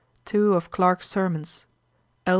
2 0.25 0.53
of 0.55 0.71
Clark's 0.71 1.07
Sermons. 1.07 1.67
L. 2.25 2.29